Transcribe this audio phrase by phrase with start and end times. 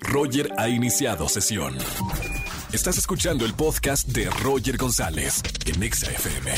[0.00, 1.76] Roger ha iniciado sesión.
[2.72, 6.52] Estás escuchando el podcast de Roger González en Exa FM.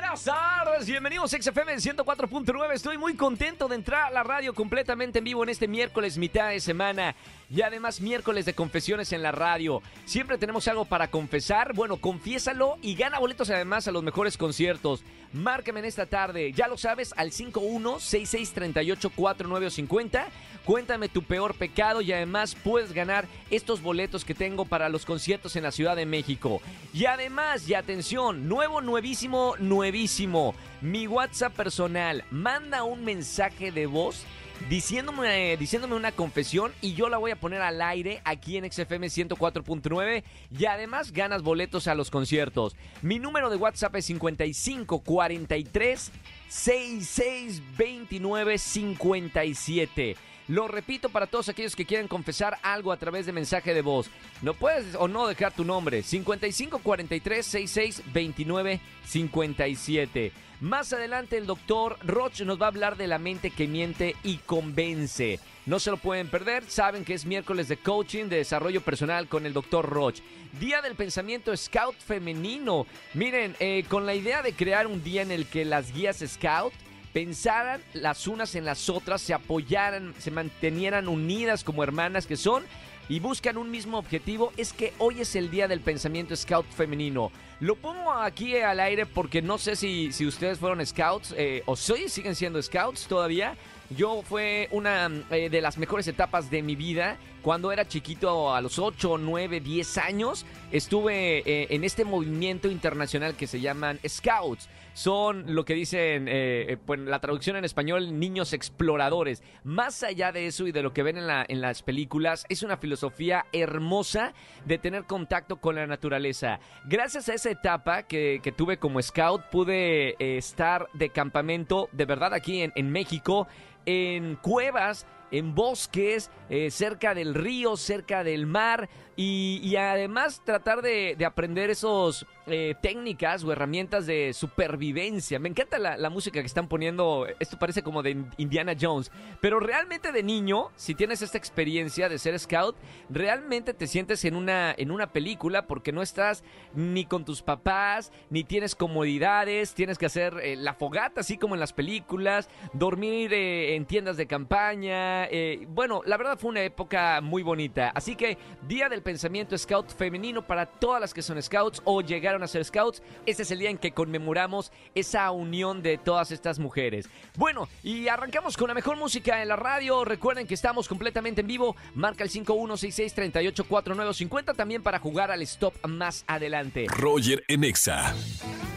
[0.00, 2.72] Buenas tardes, bienvenidos a XFM 104.9.
[2.72, 6.50] Estoy muy contento de entrar a la radio completamente en vivo en este miércoles, mitad
[6.50, 7.14] de semana.
[7.50, 9.82] Y además miércoles de confesiones en la radio.
[10.04, 11.74] Siempre tenemos algo para confesar.
[11.74, 15.02] Bueno, confiésalo y gana boletos además a los mejores conciertos.
[15.36, 20.24] Márcame en esta tarde, ya lo sabes, al 5166384950.
[20.64, 25.54] Cuéntame tu peor pecado y además puedes ganar estos boletos que tengo para los conciertos
[25.54, 26.62] en la Ciudad de México.
[26.94, 30.54] Y además, y atención, nuevo, nuevísimo, nuevísimo.
[30.80, 34.24] Mi WhatsApp personal, manda un mensaje de voz
[34.68, 39.08] diciéndome, diciéndome una confesión y yo la voy a poner al aire aquí en XFM
[39.08, 40.24] 104.9
[40.58, 42.76] y además ganas boletos a los conciertos.
[43.02, 46.10] Mi número de WhatsApp es 5543
[46.48, 50.16] 6629 57.
[50.48, 54.08] Lo repito para todos aquellos que quieren confesar algo a través de mensaje de voz.
[54.42, 56.02] No puedes o no dejar tu nombre.
[56.02, 60.32] 5543 6629 57.
[60.60, 64.38] Más adelante el doctor Roch nos va a hablar de la mente que miente y
[64.38, 65.38] convence.
[65.66, 69.44] No se lo pueden perder, saben que es miércoles de coaching, de desarrollo personal con
[69.44, 70.20] el doctor Roch.
[70.58, 72.86] Día del pensamiento scout femenino.
[73.12, 76.72] Miren, eh, con la idea de crear un día en el que las guías scout
[77.12, 82.64] pensaran las unas en las otras, se apoyaran, se mantenieran unidas como hermanas que son
[83.08, 87.30] y buscan un mismo objetivo, es que hoy es el día del pensamiento scout femenino.
[87.60, 91.76] Lo pongo aquí al aire porque no sé si, si ustedes fueron scouts eh, o
[91.76, 93.56] soy, siguen siendo scouts todavía.
[93.90, 97.16] Yo fue una eh, de las mejores etapas de mi vida.
[97.42, 103.36] Cuando era chiquito, a los 8, 9, 10 años, estuve eh, en este movimiento internacional
[103.36, 104.68] que se llaman Scouts.
[104.96, 109.42] Son lo que dicen, eh, pues, la traducción en español, niños exploradores.
[109.62, 112.62] Más allá de eso y de lo que ven en, la, en las películas, es
[112.62, 114.32] una filosofía hermosa
[114.64, 116.60] de tener contacto con la naturaleza.
[116.86, 122.62] Gracias a esa etapa que, tuve como scout, pude estar de campamento, de verdad, aquí
[122.62, 123.46] en México
[123.86, 131.16] en cuevas, en bosques, eh, cerca del río, cerca del mar y, además tratar de,
[131.16, 135.38] de aprender esos eh, técnicas o herramientas de supervivencia.
[135.38, 139.10] Me encanta la, la, música que están poniendo, esto parece como de Indiana Jones,
[139.40, 142.76] pero realmente de niño, si tienes esta experiencia de ser scout,
[143.08, 146.44] realmente te sientes en una, en una película porque no estás
[146.74, 151.54] ni con tus papás, ni tienes comodidades, tienes que hacer eh, la fogata así como
[151.54, 157.20] en las películas, dormir en tiendas de campaña, eh, bueno, la verdad fue una época
[157.20, 157.90] muy bonita.
[157.94, 158.38] Así que,
[158.68, 162.64] Día del Pensamiento Scout Femenino para todas las que son scouts o llegaron a ser
[162.64, 163.02] scouts.
[163.24, 167.08] Este es el día en que conmemoramos esa unión de todas estas mujeres.
[167.36, 170.04] Bueno, y arrancamos con la mejor música en la radio.
[170.04, 171.76] Recuerden que estamos completamente en vivo.
[171.94, 176.86] Marca el 5166384950 también para jugar al stop más adelante.
[176.88, 178.14] Roger Enexa.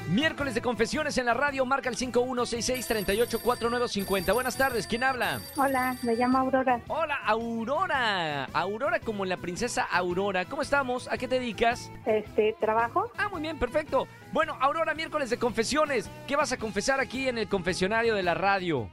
[0.10, 4.34] Miércoles de confesiones en la radio, marca el 5166-384950.
[4.34, 5.40] Buenas tardes, ¿quién habla?
[5.56, 6.82] Hola, me llamo Aurora.
[6.88, 8.46] Hola, Aurora.
[8.46, 10.46] Aurora como la princesa Aurora.
[10.46, 11.08] ¿Cómo estamos?
[11.12, 11.92] ¿A qué te dedicas?
[12.08, 13.12] Este, trabajo.
[13.20, 14.08] Ah, muy bien, perfecto.
[14.34, 16.10] Bueno, Aurora, miércoles de confesiones.
[16.28, 18.90] ¿Qué vas a confesar aquí en el confesionario de la radio?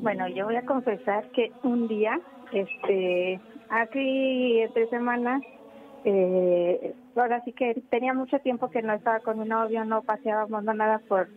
[0.00, 2.18] Bueno, yo voy a confesar que un día,
[2.50, 3.40] este,
[3.70, 5.40] hace tres semanas,
[6.04, 10.64] eh, ahora sí que tenía mucho tiempo que no estaba con mi novio, no paseábamos,
[10.64, 11.30] no nada por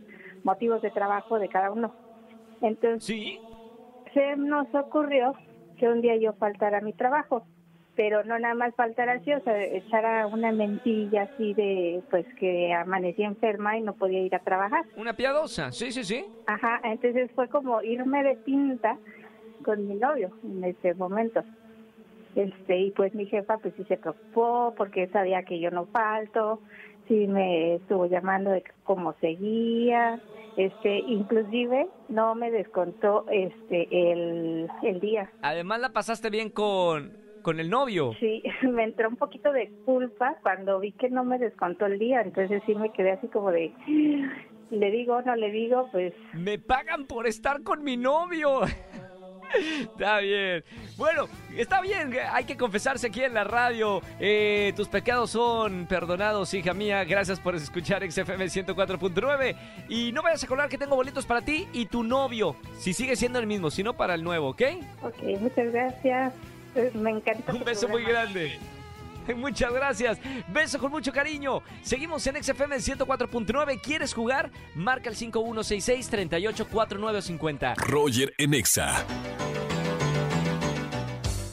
[0.43, 1.93] motivos de trabajo de cada uno.
[2.61, 3.39] Entonces, ¿Sí?
[4.13, 5.33] se nos ocurrió
[5.77, 7.45] que un día yo faltara a mi trabajo,
[7.95, 12.73] pero no nada más faltar así, o sea, echara una mentilla así de, pues que
[12.73, 14.85] amanecí enferma y no podía ir a trabajar.
[14.95, 16.23] Una piadosa, sí, sí, sí.
[16.45, 18.99] Ajá, entonces fue como irme de pinta
[19.63, 21.43] con mi novio en ese momento.
[22.35, 26.61] Este, y pues mi jefa pues sí se preocupó porque sabía que yo no falto,
[27.07, 30.21] sí me estuvo llamando de cómo seguía,
[30.57, 35.29] este, inclusive no me descontó este el, el día.
[35.41, 38.13] Además la pasaste bien con, con el novio.
[38.19, 42.21] Sí, me entró un poquito de culpa cuando vi que no me descontó el día,
[42.21, 43.73] entonces sí me quedé así como de
[44.71, 48.61] le digo, no le digo, pues Me pagan por estar con mi novio.
[49.81, 50.63] Está bien.
[50.97, 51.27] Bueno,
[51.57, 52.15] está bien.
[52.31, 54.01] Hay que confesarse aquí en la radio.
[54.19, 57.03] Eh, tus pecados son perdonados, hija mía.
[57.03, 59.55] Gracias por escuchar XFM 104.9.
[59.89, 62.55] Y no vayas a colar que tengo boletos para ti y tu novio.
[62.77, 64.61] Si sigue siendo el mismo, si no para el nuevo, ¿ok?
[65.01, 66.33] Ok, muchas gracias.
[66.75, 67.53] Eh, Me encanta.
[67.53, 68.59] Un beso muy grande.
[69.35, 70.17] Muchas gracias.
[70.47, 71.61] Beso con mucho cariño.
[71.83, 73.81] Seguimos en XFM 104.9.
[73.81, 74.51] ¿Quieres jugar?
[74.75, 77.75] Marca el 5166-384950.
[77.77, 79.05] Roger Enexa.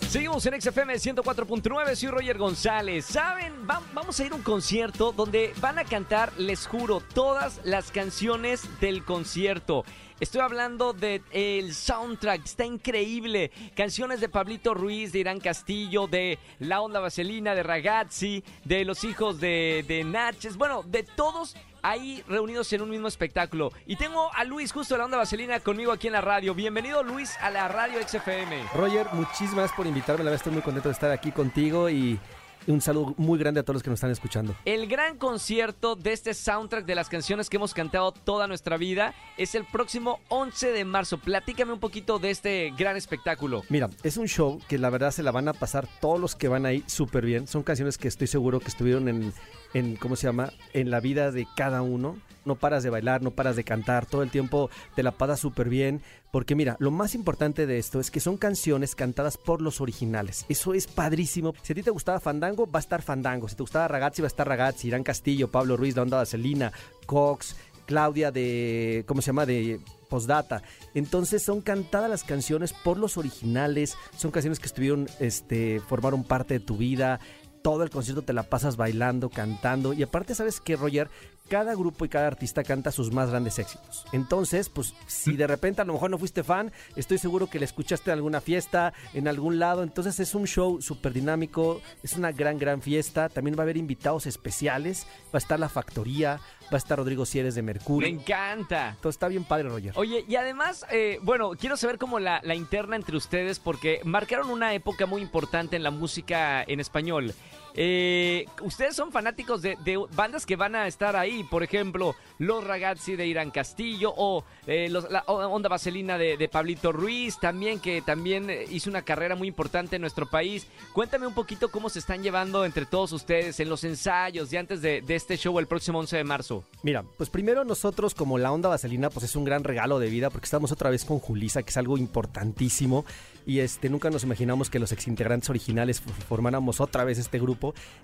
[0.09, 3.05] Seguimos en XFM 104.9, soy Roger González.
[3.05, 3.53] ¿Saben?
[3.69, 7.91] Va- vamos a ir a un concierto donde van a cantar, les juro, todas las
[7.91, 9.85] canciones del concierto.
[10.19, 13.51] Estoy hablando del el soundtrack, está increíble.
[13.77, 19.05] Canciones de Pablito Ruiz, de Irán Castillo, de La Onda Vaselina, de Ragazzi, de los
[19.05, 21.55] hijos de, de Natchez, bueno, de todos
[21.89, 23.73] ahí reunidos en un mismo espectáculo.
[23.87, 26.55] Y tengo a Luis justo de La Onda Vaselina conmigo aquí en la radio.
[26.55, 28.63] Bienvenido Luis a la radio XFM.
[28.75, 30.25] Roger, muchísimas gracias por invitarme.
[30.25, 32.19] La verdad estoy muy contento de estar aquí contigo y
[32.67, 34.55] un saludo muy grande a todos los que nos están escuchando.
[34.65, 39.15] El gran concierto de este soundtrack de las canciones que hemos cantado toda nuestra vida
[39.39, 41.19] es el próximo 11 de marzo.
[41.19, 43.63] Platícame un poquito de este gran espectáculo.
[43.71, 46.49] Mira, es un show que la verdad se la van a pasar todos los que
[46.49, 47.47] van ahí súper bien.
[47.47, 49.33] Son canciones que estoy seguro que estuvieron en,
[49.75, 50.53] en, ¿cómo se llama?
[50.73, 52.17] En la vida de cada uno.
[52.45, 55.69] No paras de bailar, no paras de cantar, todo el tiempo te la pasas súper
[55.69, 56.01] bien.
[56.31, 60.47] Porque mira, lo más importante de esto es que son canciones cantadas por los originales.
[60.49, 61.55] Eso es padrísimo.
[61.63, 63.49] Si a ti te gustaba Fandango, va a estar Fandango.
[63.49, 64.89] Si te gustaba Ragazzi, va a estar Ragazzi.
[64.89, 66.73] Irán Castillo, Pablo Ruiz, La Onda Vaselina,
[67.05, 67.57] Cox,
[67.89, 69.47] Claudia de, ¿cómo se llama?
[69.47, 70.63] De Postdata.
[70.95, 76.55] Entonces son cantadas las canciones por los originales, son canciones que estuvieron, este, formaron parte
[76.55, 77.21] de tu vida.
[77.69, 79.93] Todo el concierto te la pasas bailando, cantando.
[79.93, 81.11] Y aparte, ¿sabes qué, Roger?
[81.49, 84.05] Cada grupo y cada artista canta sus más grandes éxitos.
[84.13, 87.65] Entonces, pues, si de repente a lo mejor no fuiste fan, estoy seguro que le
[87.65, 89.83] escuchaste en alguna fiesta, en algún lado.
[89.83, 93.29] Entonces, es un show súper dinámico, es una gran, gran fiesta.
[93.29, 95.07] También va a haber invitados especiales.
[95.27, 98.09] Va a estar la factoría, va a estar Rodrigo Sieres de Me Mercurio.
[98.09, 98.91] encanta.
[98.91, 99.93] Entonces, está bien padre, Roger.
[99.97, 104.51] Oye, y además, eh, bueno, quiero saber cómo la, la interna entre ustedes, porque marcaron
[104.51, 107.35] una época muy importante en la música en español.
[107.75, 109.77] Eh, ustedes son fanáticos de,
[110.15, 114.89] bandas que van a estar ahí, por ejemplo, Los Ragazzi de Irán Castillo o eh,
[114.89, 119.97] la Onda Vaselina de, Pablito Ruiz, también que también eh, hizo una carrera muy importante
[119.97, 120.67] en nuestro país.
[120.93, 124.83] Cuéntame un poquito cómo se están llevando entre todos ustedes en los ensayos de antes
[124.83, 126.65] de, este show el próximo 11 de marzo.
[126.83, 130.31] Mira, pues primero nosotros como la onda vaselina, pues es un gran regalo de vida
[130.31, 133.05] porque estamos otra vez con Julisa, que es algo importantísimo.
[133.47, 137.58] Y este, nunca nos imaginamos que los exintegrantes originales formáramos otra vez este grupo.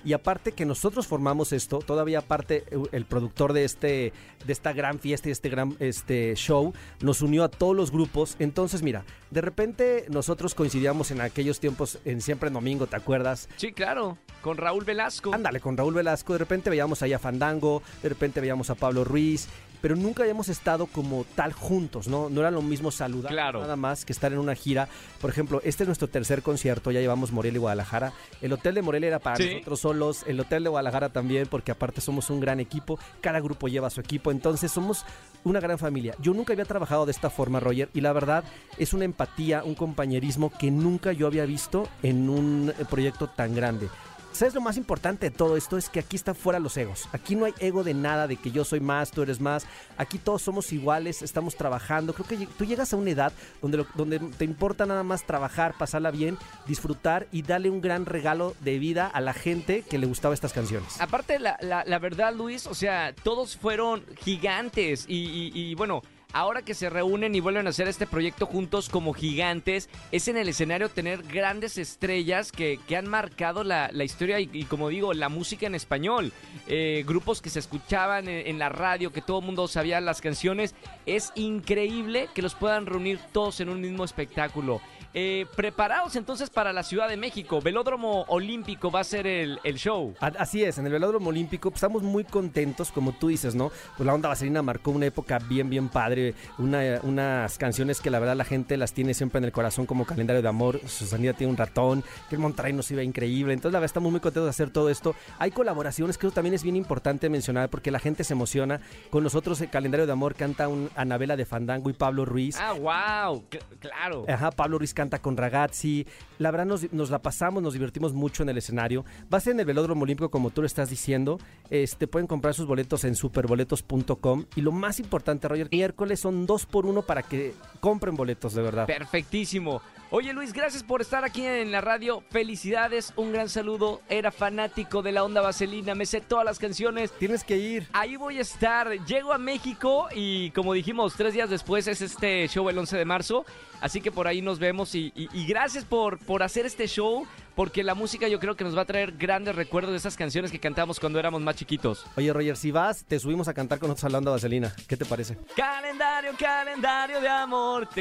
[0.05, 4.13] Y aparte que nosotros formamos esto, todavía aparte eh, el productor de este,
[4.47, 8.37] de esta gran fiesta y este gran este, show, nos unió a todos los grupos.
[8.39, 13.49] Entonces, mira, de repente nosotros coincidíamos en aquellos tiempos en Siempre en Domingo, ¿te acuerdas?
[13.57, 15.35] Sí, claro, con Raúl Velasco.
[15.35, 19.05] Ándale, con Raúl Velasco, de repente veíamos ahí a Fandango, de repente veíamos a Pablo
[19.05, 19.49] Ruiz,
[19.85, 22.31] pero nunca habíamos estado como tal juntos, ¿no?
[22.31, 23.61] No era lo mismo saludar Claro.
[23.61, 24.89] nada más que estar en una gira.
[25.21, 28.15] Por ejemplo, este es nuestro tercer concierto, ya llevamos Morelia y Guadalajara.
[28.41, 29.51] El hotel de Morelia era para Sí.
[29.53, 33.69] nosotros solos, el hotel de Guadalajara también, porque aparte somos un gran equipo, cada grupo
[33.69, 35.05] lleva su equipo, entonces somos
[35.45, 36.15] una gran familia.
[36.19, 38.43] Yo nunca había trabajado de esta forma, Roger, y la verdad
[38.79, 43.55] es una empatía, un compañerismo que nunca yo había visto en un eh, proyecto tan
[43.55, 43.91] grande.
[44.35, 45.79] ¿Sabes lo más importante de todo esto?
[45.79, 47.09] Es que aquí están fuera los egos.
[47.13, 49.65] Aquí no hay ego de nada, de que yo soy más, tú eres más.
[49.97, 52.13] Aquí todos somos iguales, estamos trabajando.
[52.15, 53.33] Creo que tú llegas a una edad
[53.63, 56.37] donde, lo- donde te importa nada más trabajar, pasarla bien,
[56.67, 60.53] disfrutar y darle un gran regalo de vida a la gente que le gustaba estas
[60.53, 61.01] canciones.
[61.01, 66.03] Aparte, la, la- la verdad, Luis, o sea, todos fueron gigantes y, y- y, bueno,
[66.35, 70.37] ahora que se reúnen y vuelven a hacer este proyecto juntos como gigantes, es en
[70.37, 75.15] el escenario tener grandes estrellas que, que han marcado la, la historia y, como digo,
[75.15, 76.33] la música en español.
[76.67, 80.21] Eh, grupos que se escuchaban en, en la radio, que todo el mundo sabía las
[80.21, 80.75] canciones.
[81.07, 84.81] Es increíble que los puedan reunir todos en un mismo espectáculo.
[85.17, 87.61] Eh, preparados entonces para la Ciudad de México.
[87.63, 90.13] Velódromo Olímpico va a ser el, el show.
[90.21, 93.71] Así es, en el Velódromo Olímpico pues, estamos muy contentos, como tú dices, ¿no?
[93.97, 98.19] Pues la onda vaselina marcó una época bien, bien padre, una- unas canciones que la
[98.19, 101.53] verdad la gente las tiene siempre en el corazón como calendario de amor, Susanita tiene
[101.53, 104.51] un ratón, que el Monterrey nos iba increíble, entonces la verdad estamos muy contentos de
[104.51, 105.15] hacer todo esto.
[105.39, 108.81] Hay colaboraciones que eso también es bien importante mencionar porque la gente se emociona.
[109.11, 112.57] Con nosotros el calendario de amor canta un Anabela de Fandango y Pablo Ruiz.
[112.61, 113.45] Ah, wow,
[113.79, 114.25] claro.
[114.29, 116.07] Ajá, Pablo Ruiz canta con Ragazzi.
[116.39, 119.05] La verdad nos, nos la pasamos, nos divertimos mucho en el escenario.
[119.33, 121.39] Va a ser en el Velódromo Olímpico, como tú lo estás diciendo.
[121.71, 124.47] Este, pueden comprar sus boletos en superboletos.com.
[124.57, 128.63] Y lo más importante, Roger, miércoles son dos por uno para que compren boletos, de
[128.63, 128.87] verdad.
[128.87, 129.81] Perfectísimo.
[130.17, 132.23] Oye Luis, gracias por estar aquí en la radio.
[132.31, 134.01] Felicidades, un gran saludo.
[134.09, 137.11] Era fanático de la onda vaselina, me sé todas las canciones.
[137.19, 137.89] Tienes que ir.
[137.93, 138.93] Ahí voy a estar.
[139.07, 143.05] Llego a México y como dijimos, tres días después es este show el 11 de
[143.05, 143.45] marzo.
[143.81, 146.87] Así que por ahí nos vemos años y, y- y gracias por, por hacer este
[146.87, 150.17] show, porque la música yo creo que nos va a traer grandes recuerdos de esas
[150.17, 152.05] canciones que cantamos cuando éramos más chiquitos.
[152.17, 154.75] Oye, Roger, si vas, te subimos a cantar con nosotros hablando de Vaselina.
[154.89, 155.37] ¿Qué te parece?
[155.57, 157.89] Calendario, calendario de amor.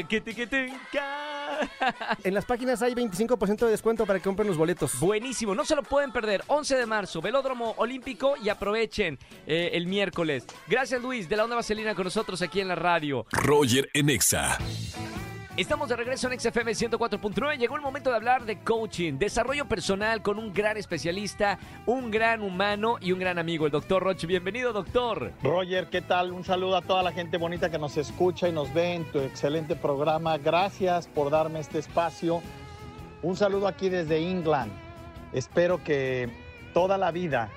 [2.24, 4.98] En las páginas hay 25% de descuento para que compren los boletos.
[4.98, 6.42] Buenísimo, no se lo pueden perder.
[6.48, 10.46] 11 de marzo, Velódromo Olímpico y aprovechen eh, el miércoles.
[10.66, 13.26] Gracias Luis de la Onda Vaselina con nosotros aquí en la radio.
[13.30, 14.58] Roger en Exa.
[15.56, 17.56] Estamos de regreso en XFM 104.9.
[17.58, 22.42] Llegó el momento de hablar de coaching, desarrollo personal con un gran especialista, un gran
[22.42, 24.26] humano y un gran amigo, el doctor Roche.
[24.26, 25.30] Bienvenido, doctor.
[25.44, 26.32] Roger, ¿qué tal?
[26.32, 29.20] Un saludo a toda la gente bonita que nos escucha y nos ve en tu
[29.20, 30.38] excelente programa.
[30.38, 32.42] Gracias por darme este espacio.
[33.22, 34.72] Un saludo aquí desde England.
[35.32, 36.30] Espero que
[36.72, 37.48] toda la vida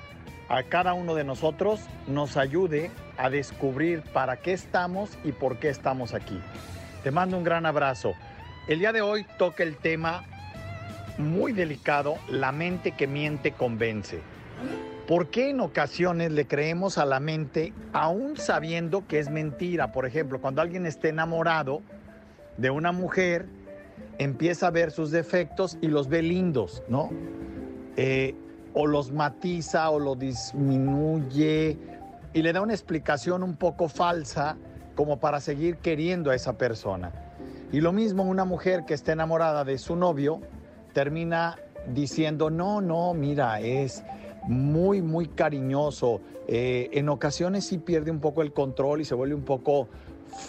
[0.50, 5.70] a cada uno de nosotros nos ayude a descubrir para qué estamos y por qué
[5.70, 6.40] estamos aquí.
[7.08, 8.16] Te mando un gran abrazo.
[8.68, 10.26] El día de hoy toca el tema
[11.18, 14.20] muy delicado, la mente que miente convence.
[15.08, 19.94] ¿Por qué en ocasiones le creemos a la mente aún sabiendo que es mentira?
[19.94, 21.82] Por ejemplo, cuando alguien está enamorado
[22.58, 23.46] de una mujer,
[24.18, 27.10] empieza a ver sus defectos y los ve lindos, ¿no?
[27.96, 28.36] Eh,
[28.74, 31.78] o los matiza o los disminuye
[32.34, 34.58] y le da una explicación un poco falsa
[34.98, 37.14] como para seguir queriendo a esa persona.
[37.72, 40.42] Y lo mismo una mujer que está enamorada de su novio
[40.92, 41.60] termina
[41.94, 44.04] diciendo, no, no, mira, es
[44.48, 46.20] muy, muy cariñoso.
[46.48, 49.88] Eh, en ocasiones sí pierde un poco el control y se vuelve un poco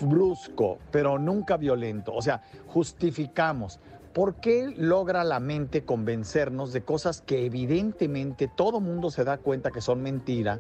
[0.00, 2.14] brusco, pero nunca violento.
[2.14, 3.78] O sea, justificamos.
[4.14, 9.71] ¿Por qué logra la mente convencernos de cosas que evidentemente todo mundo se da cuenta
[9.71, 10.59] que son mentira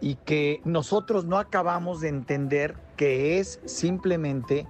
[0.00, 4.66] y que nosotros no acabamos de entender que es simplemente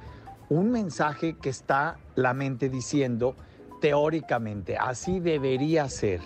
[0.48, 3.36] un mensaje que está la mente diciendo
[3.80, 6.20] teóricamente, así debería ser.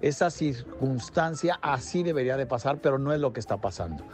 [0.00, 4.04] Esa circunstancia así debería de pasar, pero no es lo que está pasando.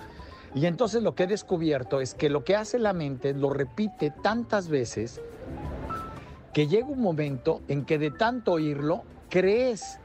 [0.55, 4.11] Y entonces lo que he descubierto es que lo que hace la mente lo repite
[4.23, 5.21] tantas veces
[6.53, 9.99] que llega un momento en que de tanto oírlo crees.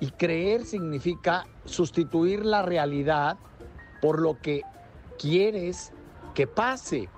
[0.00, 3.38] Y creer significa sustituir la realidad
[4.04, 4.60] por lo que
[5.18, 5.90] quieres
[6.34, 7.08] que pase.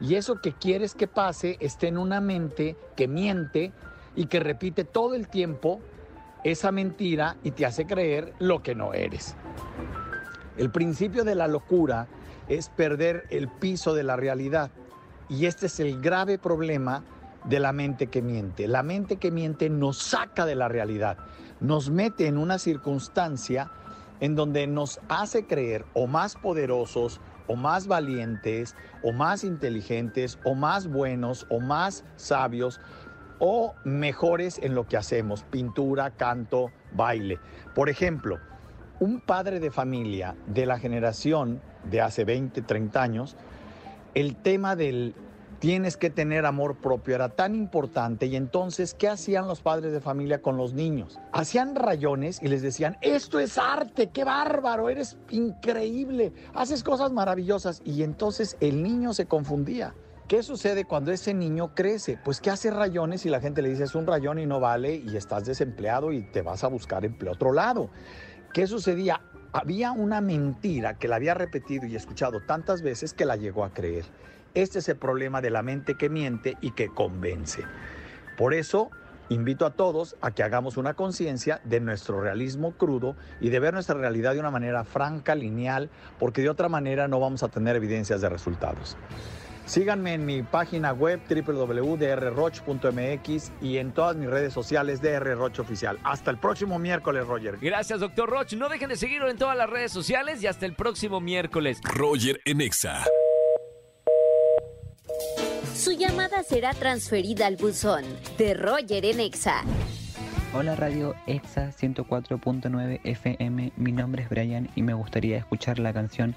[0.00, 3.72] Y eso que quieres que pase está en una mente que miente
[4.14, 5.80] y que repite todo el tiempo
[6.44, 9.34] esa mentira y te hace creer lo que no eres.
[10.56, 12.06] El principio de la locura
[12.46, 14.70] es perder el piso de la realidad.
[15.28, 17.02] Y este es el grave problema
[17.46, 18.68] de la mente que miente.
[18.68, 21.18] La mente que miente nos saca de la realidad,
[21.58, 23.72] nos mete en una circunstancia
[24.20, 30.54] en donde nos hace creer o más poderosos, o más valientes, o más inteligentes, o
[30.54, 32.80] más buenos, o más sabios,
[33.38, 37.38] o mejores en lo que hacemos, pintura, canto, baile.
[37.74, 38.38] Por ejemplo,
[39.00, 43.36] un padre de familia de la generación de hace 20, 30 años,
[44.14, 45.14] el tema del
[45.58, 50.00] tienes que tener amor propio era tan importante y entonces, ¿qué hacían los padres de
[50.00, 51.18] familia con los niños?
[51.32, 57.82] Hacían rayones y les decían, esto es arte, qué bárbaro, eres increíble, haces cosas maravillosas
[57.84, 59.94] y entonces el niño se confundía.
[60.28, 62.18] ¿Qué sucede cuando ese niño crece?
[62.22, 64.94] Pues que hace rayones y la gente le dice es un rayón y no vale
[64.94, 67.88] y estás desempleado y te vas a buscar empleo otro lado.
[68.52, 69.22] ¿Qué sucedía?
[69.54, 73.70] Había una mentira que la había repetido y escuchado tantas veces que la llegó a
[73.70, 74.04] creer.
[74.54, 77.64] Este es el problema de la mente que miente y que convence.
[78.36, 78.90] Por eso
[79.28, 83.74] invito a todos a que hagamos una conciencia de nuestro realismo crudo y de ver
[83.74, 87.76] nuestra realidad de una manera franca, lineal, porque de otra manera no vamos a tener
[87.76, 88.96] evidencias de resultados.
[89.66, 91.92] Síganme en mi página web www.drroch.mx
[93.60, 95.98] y en todas mis redes sociales DR Roch Oficial.
[96.04, 97.58] Hasta el próximo miércoles, Roger.
[97.60, 98.56] Gracias, doctor Roche.
[98.56, 101.80] No dejen de seguirlo en todas las redes sociales y hasta el próximo miércoles.
[101.84, 103.04] Roger en Exa.
[105.78, 108.02] Su llamada será transferida al buzón
[108.36, 109.62] de Roger en Exa.
[110.52, 116.34] Hola Radio Exa 104.9 FM, mi nombre es Brian y me gustaría escuchar la canción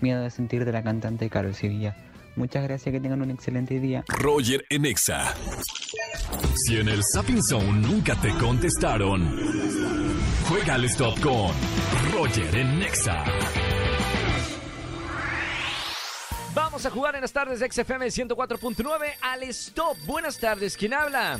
[0.00, 1.96] Miedo de sentir de la cantante Carol Sevilla.
[2.36, 4.04] Muchas gracias, que tengan un excelente día.
[4.06, 5.34] Roger en Exa.
[6.54, 9.40] Si en el Sapping Zone nunca te contestaron,
[10.48, 11.50] juega al stop con
[12.12, 13.24] Roger en Exa.
[16.74, 19.96] Vamos a jugar en las tardes de XFM 104.9 al Stop.
[20.06, 21.38] Buenas tardes, ¿quién habla?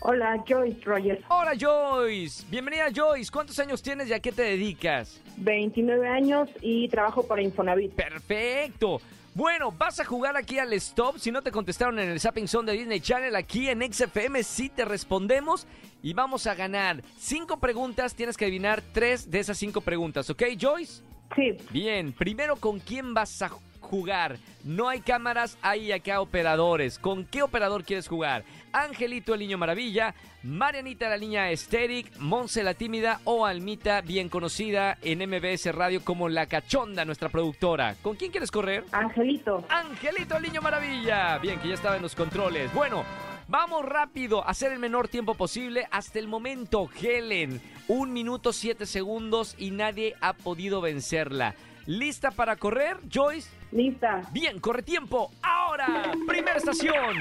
[0.00, 1.20] Hola, Joyce Rogers.
[1.28, 3.30] Hola Joyce, bienvenida Joyce.
[3.30, 5.22] ¿Cuántos años tienes y a qué te dedicas?
[5.36, 7.92] 29 años y trabajo para Infonavit.
[7.92, 9.00] Perfecto.
[9.34, 11.18] Bueno, vas a jugar aquí al stop.
[11.18, 14.68] Si no te contestaron en el Zapping Zone de Disney Channel, aquí en XFM sí
[14.68, 15.68] te respondemos
[16.02, 17.04] y vamos a ganar.
[17.16, 21.04] Cinco preguntas, tienes que adivinar tres de esas cinco preguntas, ¿ok, Joyce?
[21.36, 23.50] Sí, Bien, primero, ¿con quién vas a
[23.86, 24.38] jugar?
[24.64, 26.98] No hay cámaras, hay acá operadores.
[26.98, 28.44] ¿Con qué operador quieres jugar?
[28.72, 34.98] Angelito el Niño Maravilla, Marianita la Niña Esteric, Monse la Tímida o Almita, bien conocida
[35.02, 37.94] en MBS Radio como La Cachonda, nuestra productora.
[38.02, 38.84] ¿Con quién quieres correr?
[38.92, 39.64] Angelito.
[39.68, 41.38] Angelito el Niño Maravilla.
[41.38, 42.72] Bien, que ya estaba en los controles.
[42.74, 43.04] Bueno,
[43.48, 45.86] vamos rápido a hacer el menor tiempo posible.
[45.90, 51.54] Hasta el momento, Helen, un minuto siete segundos y nadie ha podido vencerla.
[51.86, 53.48] ¿Lista para correr, Joyce?
[53.70, 54.22] Lista.
[54.32, 55.30] Bien, corre tiempo.
[55.42, 57.16] Ahora, primera estación.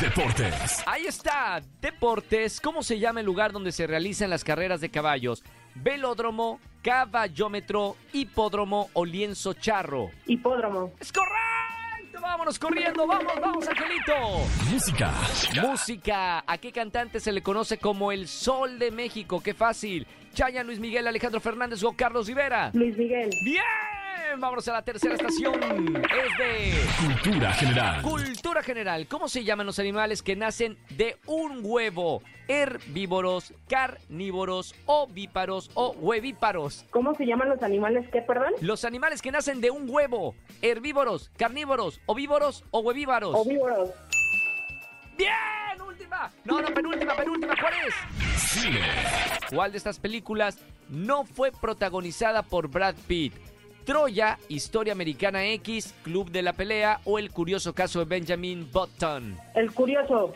[0.00, 0.82] Deportes.
[0.86, 2.60] Ahí está, deportes.
[2.60, 5.42] ¿Cómo se llama el lugar donde se realizan las carreras de caballos?
[5.76, 10.10] Velódromo, caballómetro, hipódromo o lienzo charro.
[10.26, 10.92] Hipódromo.
[11.00, 12.20] ¡Es correcto!
[12.20, 14.14] Vámonos corriendo, vamos, vamos, Angelito.
[14.70, 15.12] Música.
[15.62, 16.44] Música.
[16.46, 19.42] ¿A qué cantante se le conoce como el Sol de México?
[19.42, 20.06] Qué fácil.
[20.34, 22.70] Chayanne, Luis Miguel, Alejandro Fernández o Carlos Rivera.
[22.74, 23.30] Luis Miguel.
[23.44, 23.62] Bien,
[24.40, 25.54] vámonos a la tercera estación.
[25.62, 26.74] Es de
[27.06, 28.02] Cultura general.
[28.02, 29.06] cultura general.
[29.08, 32.22] ¿Cómo se llaman los animales que nacen de un huevo?
[32.48, 36.84] Herbívoros, carnívoros, ovíparos o huevíparos.
[36.90, 38.52] ¿Cómo se llaman los animales qué, perdón?
[38.60, 40.34] Los animales que nacen de un huevo.
[40.62, 43.34] Herbívoros, carnívoros, ovívoros o huevívaros.
[43.34, 43.90] Ovívoros.
[45.18, 45.30] ¡Bien!
[45.86, 46.30] ¡Última!
[46.44, 47.54] No, no, penúltima, penúltima.
[47.60, 48.40] ¿Cuál es?
[48.42, 48.80] Cine.
[49.50, 53.34] ¿Cuál de estas películas no fue protagonizada por Brad Pitt?
[53.86, 59.38] Troya, Historia Americana X, Club de la Pelea o El curioso caso de Benjamin Button.
[59.54, 60.32] El curioso.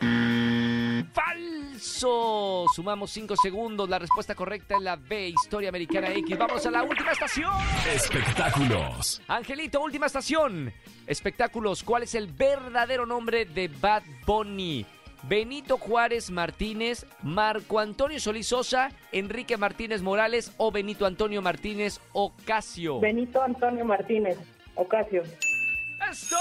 [1.13, 2.65] ¡Falso!
[2.73, 3.89] Sumamos 5 segundos.
[3.89, 6.37] La respuesta correcta es la B, Historia Americana X.
[6.37, 7.51] Vamos a la última estación.
[7.93, 9.21] Espectáculos.
[9.27, 10.71] Angelito, última estación.
[11.05, 11.83] Espectáculos.
[11.83, 14.85] ¿Cuál es el verdadero nombre de Bad Bunny?
[15.23, 22.99] Benito Juárez Martínez, Marco Antonio Solís Sosa, Enrique Martínez Morales o Benito Antonio Martínez Ocasio.
[22.99, 24.37] Benito Antonio Martínez.
[24.75, 25.23] Ocasio.
[26.09, 26.37] ¡Esto!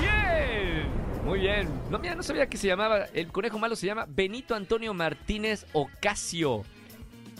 [0.00, 0.86] ¡Bien!
[1.24, 1.68] Muy bien.
[1.90, 5.66] No, mira, no sabía que se llamaba, el conejo malo se llama Benito Antonio Martínez
[5.72, 6.64] Ocasio.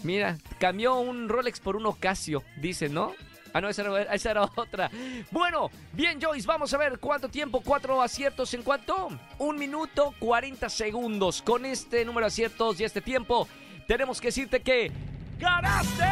[0.02, 3.12] Mira, cambió un Rolex por un Ocasio, dice, ¿no?
[3.52, 4.90] Ah, no, esa era, otra.
[5.30, 9.08] Bueno, bien, Joyce, vamos a ver cuánto tiempo, cuatro aciertos en cuánto.
[9.38, 11.42] Un minuto, 40 segundos.
[11.42, 13.48] Con este número de aciertos y este tiempo,
[13.86, 14.92] tenemos que decirte que
[15.38, 16.04] ¡Ganaste!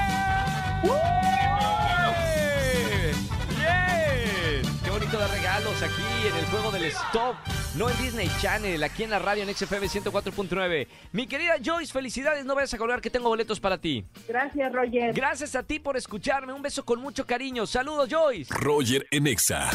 [0.82, 2.27] ¡Bien!
[5.10, 7.34] De regalos aquí en el juego del Stop.
[7.76, 10.86] No en Disney Channel, aquí en la radio en XFM 104.9.
[11.12, 12.44] Mi querida Joyce, felicidades.
[12.44, 14.04] No vayas a colgar que tengo boletos para ti.
[14.28, 15.14] Gracias, Roger.
[15.14, 16.52] Gracias a ti por escucharme.
[16.52, 17.66] Un beso con mucho cariño.
[17.66, 18.52] Saludos, Joyce.
[18.54, 19.70] Roger en Exa.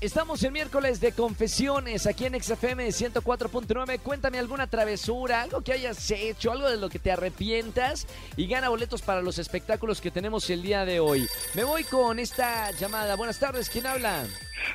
[0.00, 4.00] Estamos el miércoles de confesiones aquí en XFM 104.9.
[4.00, 8.70] Cuéntame alguna travesura, algo que hayas hecho, algo de lo que te arrepientas y gana
[8.70, 11.28] boletos para los espectáculos que tenemos el día de hoy.
[11.54, 13.14] Me voy con esta llamada.
[13.14, 14.24] Buenas tardes, ¿quién habla?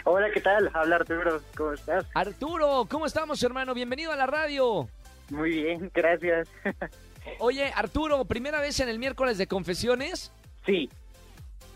[0.04, 0.70] Hola, ¿qué tal?
[0.76, 2.06] Habla Arturo, ¿cómo estás?
[2.14, 3.74] Arturo, ¿cómo estamos, hermano?
[3.74, 4.88] Bienvenido a la radio.
[5.32, 6.48] Muy bien, gracias.
[7.40, 10.32] Oye, Arturo, ¿primera vez en el miércoles de confesiones?
[10.68, 10.88] Sí.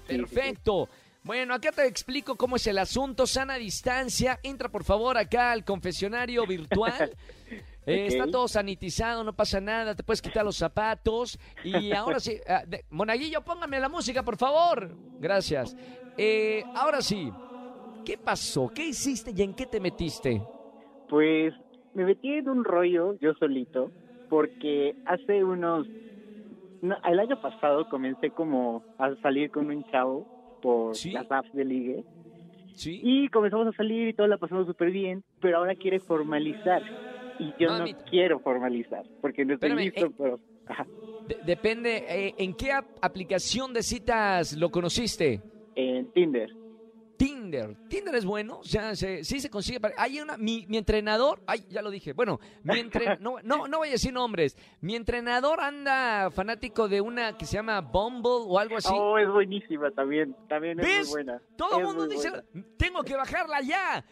[0.07, 0.87] Perfecto.
[1.23, 3.27] Bueno, acá te explico cómo es el asunto.
[3.27, 4.39] Sana distancia.
[4.41, 7.15] Entra por favor acá al confesionario virtual.
[7.85, 8.05] Eh.
[8.05, 9.95] Está todo sanitizado, no pasa nada.
[9.95, 11.39] Te puedes quitar los zapatos.
[11.63, 14.95] Y ahora sí, ah, de- Monaguillo, póngame la música, por favor.
[15.19, 15.75] Gracias.
[16.15, 17.31] Eh, ahora sí,
[18.05, 18.69] ¿qué pasó?
[18.75, 20.39] ¿Qué hiciste y en qué te metiste?
[21.09, 21.51] Pues
[21.95, 23.91] me metí en un rollo yo solito
[24.29, 25.87] porque hace unos...
[26.83, 30.27] no, el año pasado comencé como a salir con un chavo
[30.61, 31.11] por Sí.
[31.11, 32.03] las apps de ligue
[32.73, 32.99] ¿Sí?
[33.03, 36.81] y comenzamos a salir y todo la pasamos súper bien, pero ahora quiere formalizar
[37.39, 40.11] y yo no quiero formalizar porque no estoy Espérame, listo, eh.
[40.17, 40.39] pero...
[41.27, 45.41] De- depende, eh, ¿en qué ap- aplicación de citas lo conociste?
[45.75, 46.49] En Tinder.
[47.19, 47.75] Tinder.
[47.89, 49.81] Tinder es bueno, o sea, se- sí se consigue.
[49.81, 52.13] para- Hay una, mi, mi entrenador, ay, ya lo dije.
[52.13, 54.55] Bueno, mi entre- no, no, no voy a decir nombres.
[54.79, 58.87] Mi entrenador anda fanático de una que se llama Bumble o algo así.
[58.93, 61.07] Oh, es buenísima también, también es ¿Ves?
[61.09, 61.41] muy buena.
[61.57, 62.45] Todo el Es mundo dice, buena.
[62.77, 64.05] tengo que bajarla ya.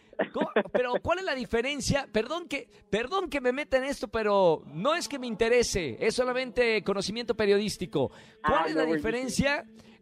[0.72, 2.06] Pero ¿cuál es la diferencia?
[2.12, 6.14] Perdón que, perdón que me meta en esto, pero no es que me interese, es
[6.14, 8.10] solamente conocimiento periodístico.
[8.44, 9.08] ¿Cuál Ah, es no, la buenísimo.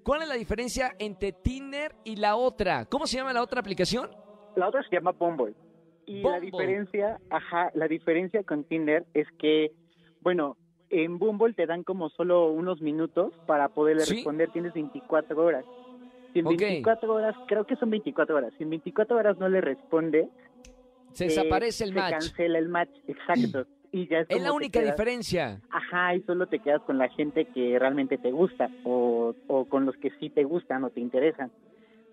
[0.07, 2.87] ¿Cuál es la diferencia entre Tinder y la otra?
[2.87, 4.09] ¿Cómo se llama la otra aplicación?
[4.55, 5.55] La otra se llama Bumble.
[6.07, 9.73] Y la diferencia, ajá, la diferencia con Tinder es que,
[10.21, 10.59] bueno,
[10.91, 14.15] en Bumble te dan como solo unos minutos para poderle Sí.
[14.15, 15.67] responder, tienes 24 horas.
[16.33, 16.53] Si en Ok.
[16.57, 20.29] 24 horas, creo que son 24 horas, si en 24 horas no le responde,
[21.15, 22.13] Se eh, desaparece el se match.
[22.13, 23.67] cancela el match, exacto.
[23.93, 25.61] Y ya es, Es la única quedas- diferencia.
[25.71, 29.87] Ajá, y solo te quedas con la gente que realmente te gusta o, o con
[29.87, 31.51] los que sí te gustan o te interesan.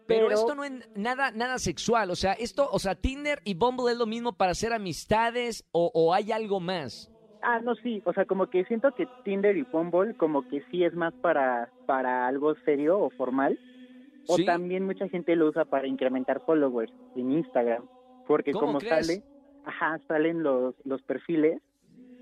[0.06, 2.12] Pero, Pero- esto no es nada, nada sexual.
[2.12, 5.92] O sea, esto, o sea, Tinder y Bumble es lo mismo para hacer amistades o,
[5.94, 7.10] o hay algo más.
[7.42, 10.84] Ah, no, sí, o sea, como que siento que Tinder y Bumble como que sí
[10.86, 13.60] es más para, para algo serio o formal.
[14.28, 14.46] O ¿Sí?
[14.46, 17.84] también mucha gente lo usa para incrementar followers en Instagram.
[18.26, 19.08] Porque ¿Cómo como crees?
[19.08, 19.24] sale,
[19.66, 21.62] ajá, salen los, los perfiles,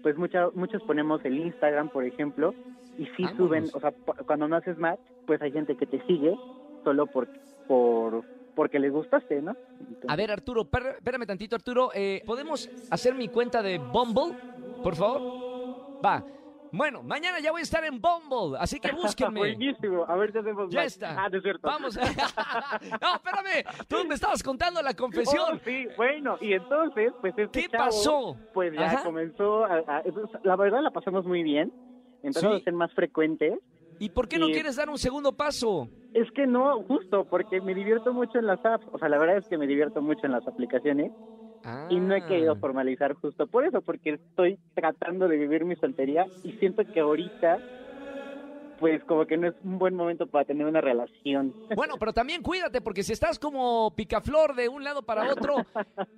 [0.03, 2.53] pues mucha, muchos ponemos el Instagram, por ejemplo,
[2.97, 3.37] y sí Vámonos.
[3.37, 3.93] suben, o sea,
[4.25, 6.35] cuando no haces match, pues hay gente que te sigue
[6.83, 7.27] solo por,
[7.67, 8.23] por
[8.55, 9.55] porque les gustaste, ¿no?
[9.79, 11.89] Entonces- A ver, Arturo, espérame tantito, Arturo.
[11.95, 14.35] eh, ¿Podemos hacer mi cuenta de Bumble,
[14.83, 15.21] por favor?
[16.03, 16.23] Va.
[16.71, 19.39] Bueno, mañana ya voy a estar en Bumble, así que búsquenme.
[19.39, 21.23] Buenísimo, a ver si hacemos Ya está.
[21.25, 21.67] Ah, es cierto.
[21.67, 21.95] Vamos.
[23.01, 23.65] no, espérame.
[23.87, 25.59] Tú me estabas contando la Oh, confesión.
[25.65, 28.37] sí, bueno, y entonces, pues este ¿Qué chavo, pasó?
[28.53, 29.03] Pues ya Ajá.
[29.03, 30.03] comenzó, a, a-
[30.43, 31.71] la verdad la pasamos muy bien,
[32.23, 32.61] empezamos Sí.
[32.61, 33.59] a ser más frecuentes.
[33.99, 35.87] ¿Y por qué no Y- quieres dar un segundo paso?
[36.13, 39.37] Es que no, justo, porque me divierto mucho en las apps, o sea, la verdad
[39.37, 41.11] es que me divierto mucho en las aplicaciones
[41.87, 42.59] y no he querido Ah.
[42.59, 47.61] formalizar justo por eso, porque estoy tratando de vivir mi soltería y siento que ahorita,
[48.81, 51.53] pues como que no es un buen momento para tener una relación.
[51.75, 55.65] Bueno, pero también cuídate, porque si estás como picaflor de un lado para otro,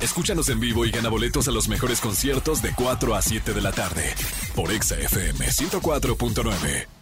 [0.00, 3.60] Escúchanos en vivo y gana boletos a los mejores conciertos de 4 a 7 de
[3.60, 4.14] la tarde.
[4.56, 6.97] Por Exa FM 104.9.